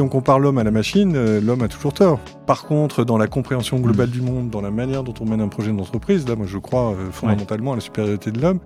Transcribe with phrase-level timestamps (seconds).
[0.00, 2.20] si on compare l'homme à la machine, euh, l'homme a toujours tort.
[2.46, 4.12] Par contre, dans la compréhension globale Mm.
[4.12, 6.92] du monde, dans la manière dont on mène un projet d'entreprise, là, moi, je crois
[6.92, 8.60] euh, fondamentalement à la supériorité de l'homme.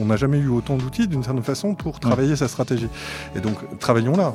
[0.00, 2.88] On n'a jamais eu autant d'outils, d'une certaine façon, pour travailler sa stratégie.
[3.36, 4.32] Et donc, travaillons là.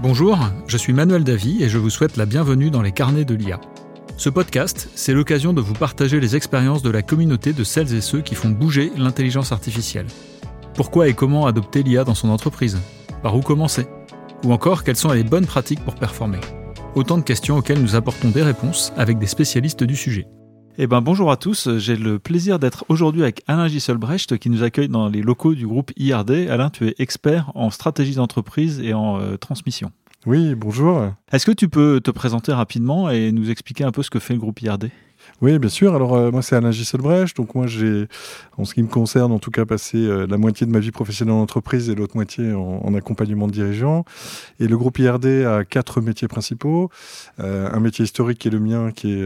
[0.00, 0.38] Bonjour,
[0.68, 3.60] je suis Manuel Davy et je vous souhaite la bienvenue dans les carnets de l'IA.
[4.16, 8.02] Ce podcast, c'est l'occasion de vous partager les expériences de la communauté de celles et
[8.02, 10.06] ceux qui font bouger l'intelligence artificielle.
[10.76, 12.78] Pourquoi et comment adopter l'IA dans son entreprise?
[13.24, 13.88] Par où commencer?
[14.44, 16.40] Ou encore, quelles sont les bonnes pratiques pour performer
[16.96, 20.26] Autant de questions auxquelles nous apportons des réponses avec des spécialistes du sujet.
[20.78, 24.64] Eh ben bonjour à tous, j'ai le plaisir d'être aujourd'hui avec Alain Gisselbrecht qui nous
[24.64, 26.48] accueille dans les locaux du groupe IRD.
[26.50, 29.92] Alain, tu es expert en stratégie d'entreprise et en euh, transmission.
[30.26, 31.12] Oui, bonjour.
[31.30, 34.34] Est-ce que tu peux te présenter rapidement et nous expliquer un peu ce que fait
[34.34, 34.90] le groupe IRD
[35.40, 35.94] Oui, bien sûr.
[35.94, 37.36] Alors, euh, moi, c'est Alain Gisselbrecht.
[37.36, 38.06] Donc, moi, j'ai,
[38.56, 40.92] en ce qui me concerne, en tout cas, passé euh, la moitié de ma vie
[40.92, 44.04] professionnelle en entreprise et l'autre moitié en, en accompagnement de dirigeants.
[44.60, 46.90] Et le groupe IRD a quatre métiers principaux.
[47.40, 49.22] Euh, un métier historique qui est le mien, qui est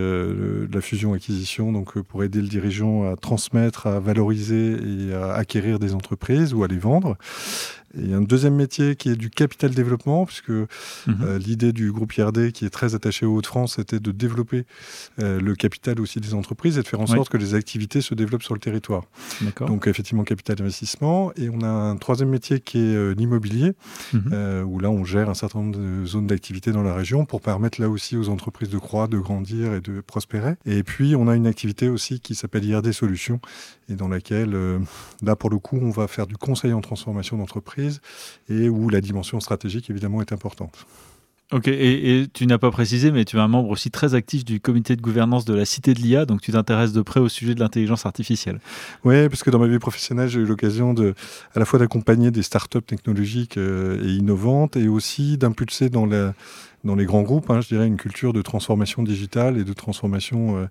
[0.73, 5.95] la fusion-acquisition, donc pour aider le dirigeant à transmettre, à valoriser et à acquérir des
[5.95, 7.17] entreprises ou à les vendre.
[7.99, 10.67] Et un deuxième métier qui est du capital développement, puisque Mhm.
[11.23, 14.65] euh, l'idée du groupe IRD, qui est très attaché aux Hauts-de-France, c'était de développer
[15.21, 17.15] euh, le capital aussi des entreprises et de faire en Oui.
[17.15, 19.05] sorte que les activités se développent sur le territoire.
[19.67, 21.33] Donc effectivement, capital d'investissement.
[21.37, 23.73] Et on a un troisième métier qui est euh, l'immobilier,
[24.13, 24.65] Mhm.
[24.67, 27.81] où là, on gère un certain nombre de zones d'activité dans la région pour permettre
[27.81, 30.55] là aussi aux entreprises de croître, de grandir et de prospérer.
[30.67, 33.41] Et puis, on a une activité aussi qui s'appelle IRD Solutions,
[33.89, 34.57] et dans laquelle,
[35.23, 37.76] là, pour le coup, on va faire du conseil en transformation d'entreprise
[38.49, 40.87] et où la dimension stratégique, évidemment, est importante.
[41.53, 44.45] Ok, et, et tu n'as pas précisé, mais tu es un membre aussi très actif
[44.45, 47.29] du comité de gouvernance de la Cité de l'IA, donc tu t'intéresses de près au
[47.29, 48.59] sujet de l'intelligence artificielle.
[49.05, 51.15] Oui, parce que dans ma vie professionnelle, j'ai eu l'occasion de,
[51.55, 56.35] à la fois d'accompagner des startups technologiques euh, et innovantes et aussi d'impulser dans, la,
[56.87, 60.57] dans les grands groupes, hein, je dirais, une culture de transformation digitale et de transformation
[60.57, 60.67] euh,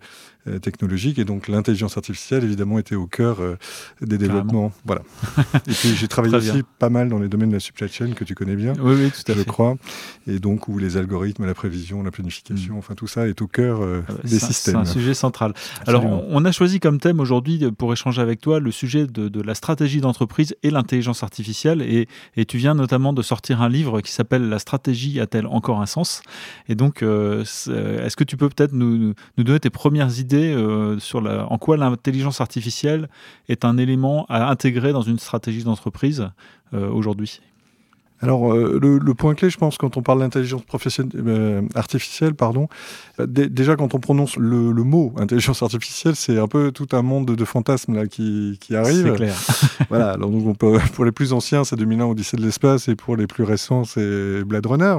[0.48, 1.20] euh, technologique.
[1.20, 3.58] Et donc, l'intelligence artificielle, évidemment, était au cœur euh,
[4.02, 4.72] des développements.
[4.86, 5.02] Voilà.
[5.68, 8.24] et puis, j'ai travaillé aussi pas mal dans les domaines de la supply chain que
[8.24, 8.74] tu connais bien.
[8.80, 9.46] Oui, oui, tout à Je fait.
[9.46, 9.76] crois,
[10.28, 13.82] et donc où les algorithmes, la prévision, la planification, enfin tout ça est au cœur
[13.84, 14.76] euh, Ah bah, des un- C'est systèmes.
[14.78, 15.54] un sujet central.
[15.86, 16.24] Alors, Absolument.
[16.30, 19.42] on on a choisi comme thème aujourd'hui pour échanger avec toi le sujet de, de
[19.42, 21.82] la stratégie d'entreprise et l'intelligence artificielle.
[21.82, 25.82] Et, et tu viens notamment de sortir un livre qui s'appelle La stratégie a-t-elle encore
[25.82, 26.05] un sens?
[26.70, 31.00] Et donc, euh, c'est- est-ce que tu peux peut-être nous, donner tes premières idées euh,
[31.00, 33.10] sur en quoi l'intelligence artificielle
[33.50, 36.30] est un élément à intégrer dans une stratégie d'entreprise
[36.74, 37.42] euh, aujourd'hui?
[38.26, 40.62] Alors, euh, le, le point clé, je pense, quand on parle d'intelligence
[41.16, 42.68] euh, artificielle, pardon,
[43.26, 47.02] dé- déjà quand on prononce le, le mot intelligence artificielle, c'est un peu tout un
[47.02, 49.14] monde de, de fantasmes là qui, qui C'est arrive.
[49.14, 49.36] clair.
[49.90, 50.12] voilà.
[50.12, 53.16] Alors donc, on peut, pour les plus anciens, c'est 2001 Odyssée de l'espace, et pour
[53.16, 54.98] les plus récents, c'est Blade Runner.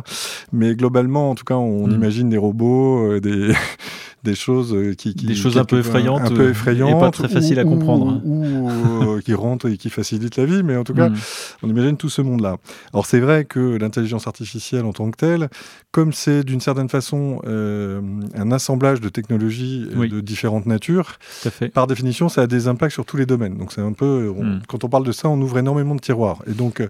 [0.52, 1.92] Mais globalement, en tout cas, on Mm.
[1.92, 3.52] imagine des robots, euh, des
[4.24, 7.28] des choses qui, qui- Des choses un peu effrayantes, un peu et effrayantes, pas très
[7.28, 8.20] faciles à comprendre.
[8.24, 10.62] ou, ou, euh, qui rentrent et qui facilitent la vie.
[10.62, 11.16] Mais en tout cas, Mm.
[11.62, 12.56] on imagine tout ce monde-là.
[12.92, 15.48] Alors c'est vrai que l'intelligence artificielle en tant que telle,
[15.92, 18.00] comme c'est d'une certaine façon euh,
[18.34, 20.08] un assemblage de technologies euh, Oui.
[20.08, 21.68] de différentes natures, fait.
[21.68, 23.56] par définition, ça a des impacts sur tous les domaines.
[23.56, 24.62] Donc c'est un peu, on- Mm.
[24.68, 26.42] quand on parle de ça, on ouvre énormément de tiroirs.
[26.46, 26.82] Et donc,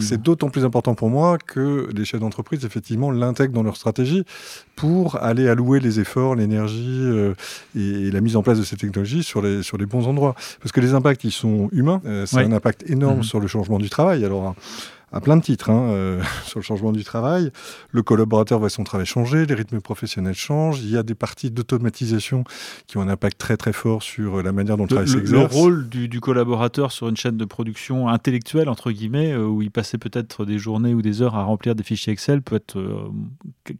[0.00, 4.24] c'est d'autant plus important pour moi que les chefs d'entreprise, effectivement, l'intègrent dans leur stratégie
[4.76, 7.34] pour aller allouer les efforts, l'énergie euh,
[7.76, 10.34] et, et la mise en place de ces technologies sur les, sur les bons endroits.
[10.60, 12.00] Parce que les impacts, ils sont humains.
[12.06, 12.44] Euh, c'est Oui.
[12.44, 13.22] un impact énorme Mhm.
[13.24, 14.24] sur le changement du travail.
[14.24, 14.54] Alors,
[15.12, 17.50] à plein de titres, hein, euh, sur le changement du travail.
[17.90, 20.80] Le collaborateur voit son travail changer, les rythmes professionnels changent.
[20.80, 22.44] Il y a des parties d'automatisation
[22.86, 25.08] qui ont un impact très très fort sur euh, la manière dont le, le, travail
[25.14, 25.54] le- le s'exerce.
[25.54, 29.70] rôle du, du collaborateur sur une chaîne de production intellectuelle, entre guillemets, euh, où il
[29.70, 33.08] passait peut-être des journées ou des heures à remplir des fichiers Excel, peut être euh,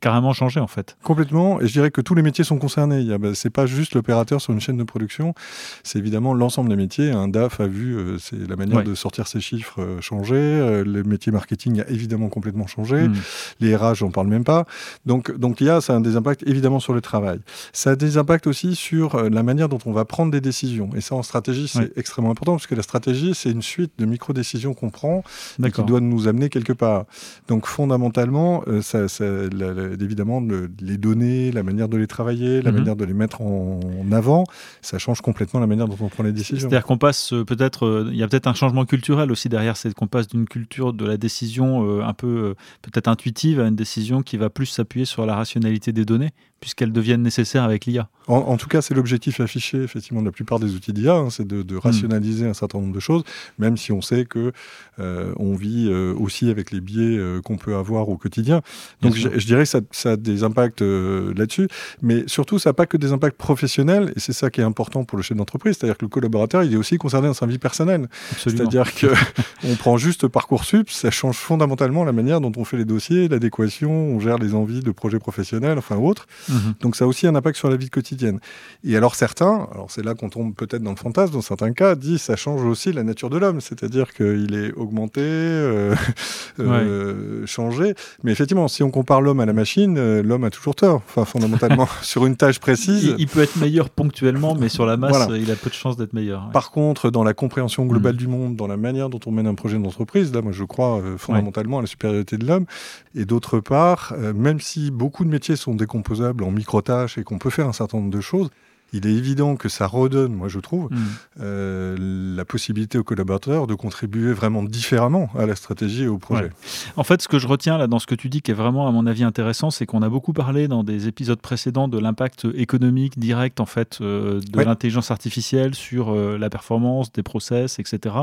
[0.00, 0.96] carrément changé en fait.
[1.02, 3.18] Complètement, et je dirais que tous les métiers sont concernés.
[3.18, 5.34] Bah, c'est pas juste l'opérateur sur une chaîne de production,
[5.82, 7.10] c'est évidemment l'ensemble des métiers.
[7.10, 8.84] Un DAF a vu, c'est la manière Ouais.
[8.84, 10.82] de sortir ses chiffres changer.
[10.86, 13.08] Les métiers marketing a évidemment complètement changé.
[13.08, 13.14] Mm.
[13.60, 14.64] Les RH, j'en parle même pas.
[15.06, 17.40] Donc, donc l'IA, ça a des impacts évidemment sur le travail.
[17.72, 20.90] Ça a des impacts aussi sur euh, la manière dont on va prendre des décisions.
[20.96, 24.04] Et ça, en stratégie, c'est extrêmement important parce que la stratégie, c'est une suite de
[24.06, 25.22] micro-décisions qu'on prend
[25.64, 27.04] et qui doit nous amener quelque part.
[27.48, 32.06] Donc fondamentalement, euh, ça, ça- la- la- évidemment, le- les données, la manière de les
[32.06, 32.78] travailler, la Mhm.
[32.78, 34.44] manière de les mettre en, en avant,
[34.82, 36.68] ça change complètement la manière dont on prend les décisions.
[36.68, 39.76] C'est-à-dire qu'on passe euh, peut-être, euh, il y a peut-être un changement culturel aussi derrière,
[39.76, 43.66] c'est qu'on passe d'une culture de la décision euh, un peu euh, peut-être intuitive à
[43.66, 47.86] une décision qui va plus s'appuyer sur la rationalité des données puisqu'elles deviennent nécessaires avec
[47.86, 48.08] l'IA.
[48.26, 51.46] En, tout cas, c'est l'objectif affiché effectivement de la plupart des outils d'IA, hein, c'est
[51.46, 51.78] de, hmm.
[51.78, 53.22] rationaliser un certain nombre de choses,
[53.58, 54.52] même si on sait que
[55.00, 58.60] euh, on vit euh, aussi avec les biais euh, qu'on peut avoir au quotidien.
[59.00, 61.68] Donc je, dirais que ça, a des impacts là-dessus,
[62.02, 65.04] mais surtout ça n'a pas que des impacts professionnels, et c'est ça qui est important
[65.04, 67.58] pour le chef d'entreprise, c'est-à-dire que le collaborateur il est aussi concerné dans sa vie
[67.58, 68.08] personnelle.
[68.36, 69.06] C'est-à-dire que
[69.64, 73.90] on prend juste parcoursup, ça change fondamentalement la manière dont on fait les dossiers, l'adéquation,
[73.90, 76.26] on gère les envies de projets professionnels, enfin autres.
[76.48, 76.74] Mhm.
[76.80, 78.40] Donc ça a aussi un impact sur la vie quotidienne.
[78.84, 81.94] Et alors certains, alors c'est là qu'on tombe peut-être dans le fantasme, dans certains cas,
[81.94, 85.94] disent ça change aussi la nature de l'homme, c'est-à-dire qu'il est augmenté, euh,
[86.60, 87.94] euh, changé.
[88.22, 91.24] Mais effectivement, si on compare l'homme à la machine, euh, l'homme a toujours tort, enfin
[91.24, 93.14] fondamentalement, sur une tâche précise.
[93.18, 96.12] Il, peut être meilleur ponctuellement, mais sur la masse, il a peu de chances d'être
[96.12, 96.50] meilleur.
[96.52, 98.18] Par contre, dans la compréhension globale mm.
[98.18, 101.02] du monde, dans la manière dont on mène un projet d'entreprise, là, moi je crois
[101.16, 102.66] fondamentalement à la supériorité de l'homme.
[103.14, 107.50] Et d'autre part, même si beaucoup de métiers sont décomposables en micro-tâches et qu'on peut
[107.50, 108.50] faire un certain nombre de choses,
[108.92, 110.96] il est évident que ça redonne, moi je trouve, mm.
[111.40, 116.50] euh, la possibilité aux collaborateurs de contribuer vraiment différemment à la stratégie et au projet.
[116.96, 118.88] En fait, ce que je retiens là dans ce que tu dis, qui est vraiment
[118.88, 122.46] à mon avis intéressant, c'est qu'on a beaucoup parlé dans des épisodes précédents de l'impact
[122.54, 128.14] économique direct en fait euh, de l'intelligence artificielle sur euh, la performance des process, etc.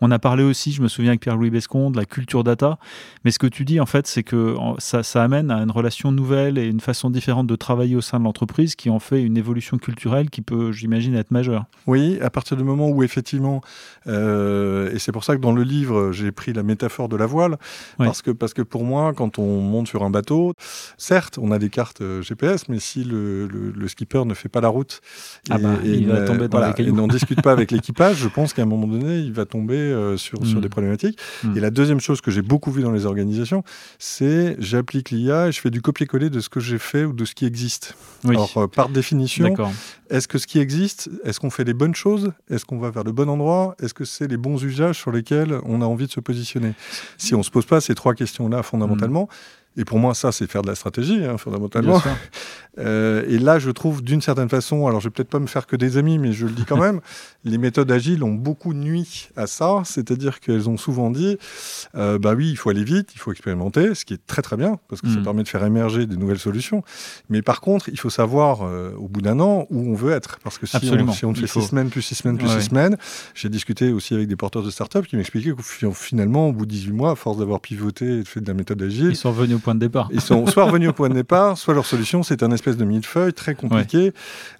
[0.00, 2.78] On a parlé aussi, je me souviens avec Pierre-Louis Bescon, de la culture data.
[3.24, 6.10] Mais ce que tu dis en fait, c'est que ça, ça amène à une relation
[6.10, 9.36] nouvelle et une façon différente de travailler au sein de l'entreprise qui en fait une
[9.36, 11.64] évolution culturelle qui peut, j'imagine, être majeur.
[11.86, 13.60] Oui, à partir du moment où effectivement,
[14.06, 17.26] euh, et c'est pour ça que dans le livre, j'ai pris la métaphore de la
[17.26, 17.56] voile,
[17.98, 20.54] parce, que, parce que pour moi, quand on monte sur un bateau,
[20.96, 24.60] certes, on a des cartes euh, GPS, mais si le, le, skipper ne fait pas
[24.60, 25.00] la route
[25.48, 28.52] ah bah, et, il va tomber dans et n'en discute pas avec l'équipage, je pense
[28.52, 30.62] qu'à un moment donné, il va tomber euh, sur, sur hmm.
[30.62, 31.18] des problématiques.
[31.44, 31.56] Hmm.
[31.56, 33.62] Et la deuxième chose que j'ai beaucoup vu dans les organisations,
[33.98, 37.24] c'est j'applique l'IA et je fais du copier-coller de ce que j'ai fait ou de
[37.24, 37.96] ce qui existe.
[38.26, 39.54] Alors, par définition,
[40.10, 42.32] est-ce que ce qui existe, est-ce qu'on fait les bonnes choses?
[42.50, 45.58] Est-ce qu'on va vers le bon endroit Est-ce que c'est les bons usages sur lesquels
[45.64, 46.74] on a envie de se positionner?
[47.18, 49.28] Si on ne se pose pas ces trois questions-là fondamentalement,
[49.76, 52.02] et pour moi, ça, c'est faire de la stratégie, hein, fondamentalement.
[52.78, 55.66] Euh, et là, je trouve d'une certaine façon, alors je vais peut-être pas me faire
[55.66, 57.00] que des amis, mais je le dis quand même,
[57.42, 61.38] les méthodes agiles ont beaucoup nuit à ça, c'est-à-dire qu'elles ont souvent dit,
[61.94, 64.58] euh, bah oui, il faut aller vite, il faut expérimenter, ce qui est très très
[64.58, 65.22] bien, parce que ça mm.
[65.22, 66.82] permet de faire émerger des nouvelles solutions.
[67.30, 70.38] Mais par contre, il faut savoir euh, au bout d'un an où on veut être,
[70.44, 72.98] parce que si on, si on fait six semaines, plus six semaines, plus six semaines,
[73.34, 75.62] j'ai discuté aussi avec des porteurs de start-up qui m'expliquaient que
[75.92, 78.82] finalement, au bout de 18 mois, à force d'avoir pivoté et fait de la méthode
[78.82, 79.30] agile, ils sont
[79.66, 80.08] point de départ.
[80.12, 82.84] Ils sont soit revenus au point de départ, soit leur solution, c'est un espèce de
[82.84, 84.12] millefeuille très compliqué,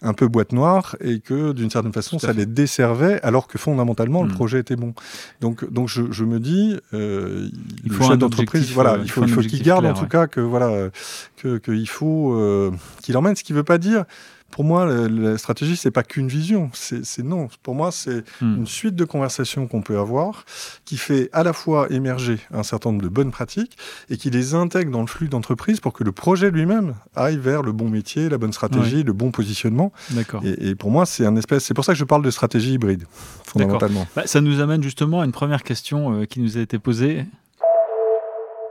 [0.02, 4.24] un peu boîte noire, et que d'une certaine façon, ça les desservait, alors que fondamentalement,
[4.24, 4.34] le hmm.
[4.34, 4.94] projet était bon.
[5.40, 7.48] Donc, donc je, je me dis, euh,
[7.84, 10.40] il faut chef d'entreprise, voilà, il faut, il faut qu'il garde en tout cas que
[10.40, 10.90] voilà,
[11.36, 12.72] que qu'il faut euh,
[13.02, 14.04] qu'il emmène, ce qui ne veut pas dire
[14.50, 16.70] pour moi, la, stratégie, c'est pas qu'une vision.
[16.72, 17.48] C'est non.
[17.62, 18.58] Pour moi, c'est hmm.
[18.58, 20.44] une suite de conversations qu'on peut avoir
[20.84, 23.76] qui fait à la fois émerger un certain nombre de bonnes pratiques
[24.08, 27.62] et qui les intègre dans le flux d'entreprise pour que le projet lui-même aille vers
[27.62, 29.92] le bon métier, la bonne stratégie, le bon positionnement.
[30.10, 30.42] D'accord.
[30.44, 31.64] Et, pour moi, c'est un espèce.
[31.64, 33.04] C'est pour ça que je parle de stratégie hybride,
[33.44, 34.06] fondamentalement.
[34.16, 37.26] Bah, ça nous amène justement à une première question euh, qui nous a été posée.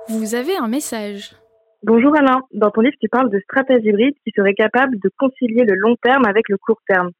[0.09, 1.35] Vous avez un message.
[1.87, 5.65] Bonjour Alain, dans ton livre tu parles de stratégie hybride qui serait capable de concilier
[5.65, 7.11] le long terme avec le court terme.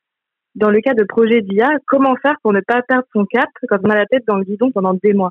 [0.56, 3.78] Dans le cas de projet d'IA, comment faire pour ne pas perdre son cap quand
[3.84, 5.30] on a la tête dans le guidon pendant des mois?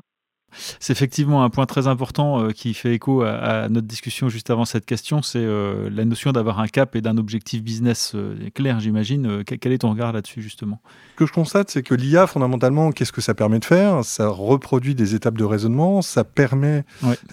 [0.79, 4.65] C'est effectivement un point très important euh, qui fait écho à, notre discussion juste avant
[4.65, 8.79] cette question, c'est euh, la notion d'avoir un cap et d'un objectif business euh, clair,
[8.79, 9.43] j'imagine.
[9.43, 10.79] quel est ton regard là-dessus, justement?
[11.13, 14.03] Ce que je constate, c'est que l'IA, fondamentalement, qu'est-ce que ça permet de faire?
[14.03, 16.83] Ça reproduit des étapes de raisonnement, ça permet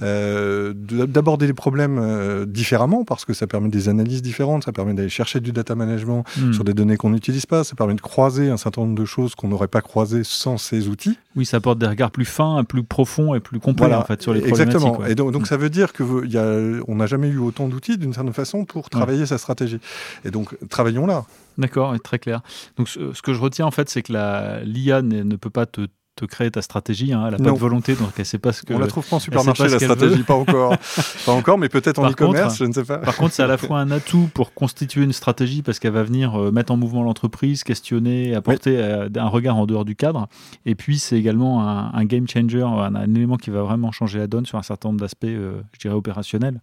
[0.00, 5.40] d'aborder les problèmes différemment, parce que ça permet des analyses différentes, ça permet d'aller chercher
[5.40, 6.52] du data management hmm.
[6.52, 9.34] sur des données qu'on n'utilise pas, ça permet de croiser un certain nombre de choses
[9.34, 11.18] qu'on n'aurait pas croisées sans ces outils.
[11.34, 14.22] Oui, ça apporte des regards plus fins, plus profonds fond et plus complet en fait
[14.22, 15.04] sur les Exactement.
[15.06, 18.12] Et donc, ça veut dire que y a, on n'a jamais eu autant d'outils d'une
[18.12, 19.80] certaine façon pour travailler sa stratégie.
[20.24, 21.24] Et donc travaillons là.
[21.58, 22.40] D'accord, très clair.
[22.76, 26.24] Donc ce, que je retiens en fait, c'est que l'IA ne peut pas te te
[26.26, 27.12] créer ta stratégie.
[27.12, 27.24] Hein.
[27.26, 28.74] Elle n'a pas de volonté, donc elle sait pas ce que.
[28.74, 30.76] On la trouve pas en supermarché la stratégie, pas encore,
[31.26, 32.98] pas encore, mais peut-être en e-commerce, je ne sais pas.
[32.98, 36.02] Par contre, c'est à la fois un atout pour constituer une stratégie parce qu'elle va
[36.02, 40.28] venir euh, mettre en mouvement l'entreprise, questionner, apporter euh, un regard en dehors du cadre.
[40.66, 44.44] Et puis c'est également un, game changer, un, élément qui va vraiment changer la donne
[44.44, 46.60] sur un certain nombre d'aspects, euh, je dirais opérationnels,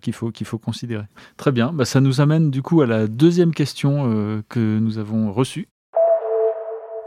[0.00, 1.04] qu'il faut qu'il faut considérer.
[1.36, 5.32] Très bien, bah, ça nous amène du coup à la deuxième question que nous avons
[5.32, 5.68] reçue.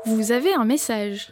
[0.06, 1.32] Vous avez un message.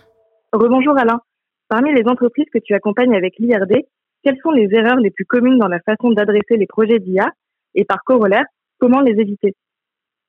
[0.54, 1.20] Rebonjour Alain.
[1.68, 3.86] Parmi les entreprises que tu accompagnes avec l'IRD,
[4.24, 7.32] quelles sont les erreurs les plus communes dans la façon d'adresser les projets d'IA
[7.76, 8.46] Et par corollaire,
[8.80, 9.56] comment les éviter?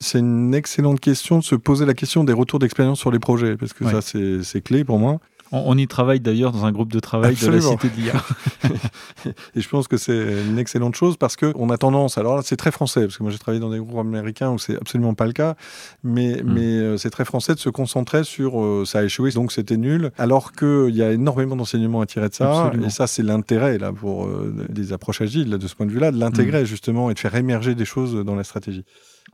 [0.01, 3.57] C'est une excellente question de se poser la question des retours d'expérience sur les projets,
[3.57, 5.19] parce que ça, c'est clé pour moi.
[5.53, 8.25] On, y travaille d'ailleurs dans un groupe de travail de la Cité de l'IA.
[9.55, 12.57] et je pense que c'est une excellente chose parce qu'on a tendance, alors là c'est
[12.57, 15.27] très français, parce que moi j'ai travaillé dans des groupes américains où c'est absolument pas
[15.27, 15.57] le cas,
[16.05, 19.51] mais, mais euh, c'est très français de se concentrer sur euh, ça a échoué, donc
[19.51, 23.23] c'était nul, alors qu'il y a énormément d'enseignements à tirer de ça, et ça c'est
[23.23, 26.67] l'intérêt là pour euh, des approches agiles de ce point de vue-là, de l'intégrer hmm.
[26.67, 28.85] justement et de faire émerger des choses dans la stratégie.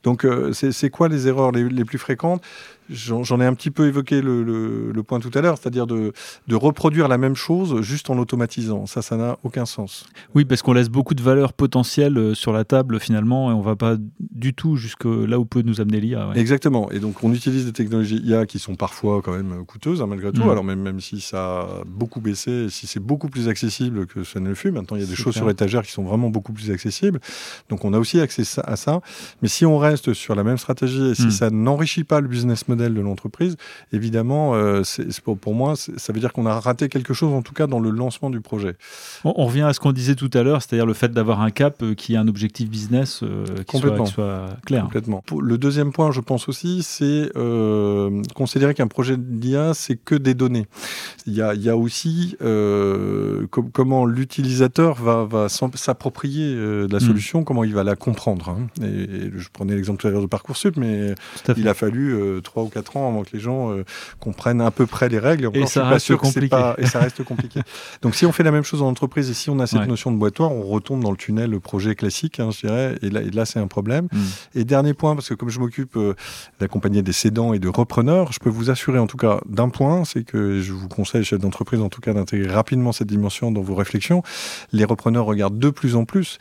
[0.02, 2.42] Donc, c'est quoi les erreurs les plus fréquentes?
[2.88, 6.12] J'en ai un petit peu évoqué le, point tout à l'heure, c'est-à-dire de,
[6.52, 8.86] reproduire la même chose juste en automatisant.
[8.86, 10.06] Ça, ça n'a aucun sens.
[10.34, 13.60] Oui, parce qu'on laisse beaucoup de valeurs potentielles euh, sur la table finalement et on
[13.60, 16.30] ne va pas du tout jusque là où peut nous amener l'IA.
[16.34, 16.90] Exactement.
[16.90, 20.32] Et donc, on utilise des technologies IA qui sont parfois quand même coûteuses, hein, malgré
[20.32, 20.44] tout.
[20.44, 20.50] Mm.
[20.50, 24.40] Alors, même, même si ça a beaucoup baissé, si c'est beaucoup plus accessible que ça
[24.40, 26.52] ne le fut, maintenant, il y a des choses sur étagère qui sont vraiment beaucoup
[26.52, 27.20] plus accessibles.
[27.68, 29.00] Donc, on a aussi accès à ça.
[29.42, 31.30] Mais si on reste sur la même stratégie et si mm.
[31.30, 33.56] ça n'enrichit pas le business model, de l'entreprise,
[33.92, 37.42] évidemment, euh, c'est, pour, pour, moi, ça veut dire qu'on a raté quelque chose, en
[37.42, 38.76] tout cas dans le lancement du projet.
[39.24, 41.82] On, revient à ce qu'on disait tout à l'heure, c'est-à-dire le fait d'avoir un cap
[41.82, 44.84] euh, qui a un objectif business euh, qui, soit, clair.
[44.84, 45.22] Complètement.
[45.40, 47.30] le deuxième point, je pense aussi, c'est
[48.34, 50.66] considérer qu'un projet d'IA, c'est que des données.
[51.26, 52.36] Il y a, il y a aussi
[53.72, 57.00] comment l'utilisateur va, va s'approprier de la hmm.
[57.00, 58.50] solution, comment il va la comprendre.
[58.50, 58.66] Hein.
[58.82, 61.14] Et, je prenais l'exemple tout à l'heure de Parcoursup, mais
[61.56, 63.84] il a fallu trois 4 ans avant que les gens euh,
[64.20, 65.50] comprennent à peu près les règles.
[65.54, 66.72] Et, ça reste compliqué.
[66.78, 67.60] et ça reste compliqué.
[68.02, 70.10] Donc si on fait la même chose en entreprise et si on a cette notion
[70.10, 73.20] de boitoire, on retombe dans le tunnel le projet classique, hein, je dirais, et là,
[73.32, 74.08] là c'est un problème.
[74.12, 74.18] Hmm.
[74.54, 76.14] Et dernier point, parce que comme je m'occupe euh,
[76.60, 80.04] d'accompagner des cédants et de repreneurs, je peux vous assurer en tout cas d'un point,
[80.04, 83.62] c'est que je vous conseille, chef d'entreprise en tout cas, d'intégrer rapidement cette dimension dans
[83.62, 84.22] vos réflexions.
[84.72, 86.38] Les repreneurs regardent de plus en plus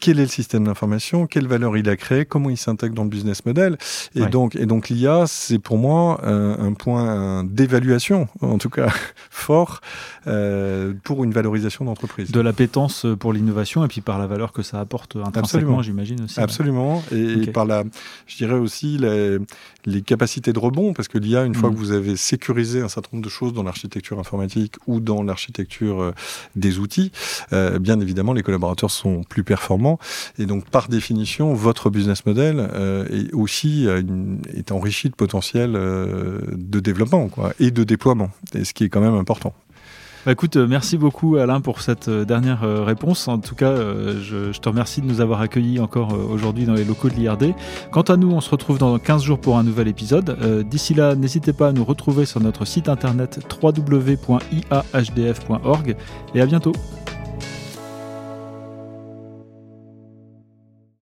[0.00, 3.10] quel est le système d'information, quelle valeur il a créé, comment il s'intègre dans le
[3.10, 3.76] business model.
[4.14, 8.88] Et donc, et donc l'IA, c'est pour moi un, point d'évaluation, en tout cas
[9.30, 9.80] fort,
[10.26, 12.30] euh, pour une valorisation d'entreprise.
[12.30, 16.40] De l'appétence pour l'innovation et puis par la valeur que ça apporte intrinsèquement, j'imagine aussi.
[16.40, 17.02] Absolument.
[17.12, 17.84] Et, par la,
[18.26, 19.38] je dirais aussi les,
[19.84, 21.74] les capacités de rebond, parce que l'IA, une fois mm.
[21.74, 26.00] que vous avez sécurisé un certain nombre de choses dans l'architecture informatique ou dans l'architecture
[26.00, 26.12] euh,
[26.56, 27.12] des outils,
[27.52, 29.89] euh, bien évidemment, les collaborateurs sont plus performants
[30.38, 34.02] et donc, par définition, votre business model euh, est aussi euh,
[34.54, 39.00] est enrichi de potentiel euh, de développement et de déploiement, et ce qui est quand
[39.00, 39.54] même important.
[40.26, 43.26] Bah écoute, merci beaucoup Alain pour cette dernière réponse.
[43.26, 47.08] En tout cas, je, te remercie de nous avoir accueillis encore aujourd'hui dans les locaux
[47.08, 47.54] de l'IRD.
[47.90, 50.66] Quant à nous, on se retrouve dans 15 jours pour un nouvel épisode.
[50.68, 54.36] D'ici là, n'hésitez pas à nous retrouver sur notre site internet www.iahdf.org
[56.34, 56.74] et à bientôt.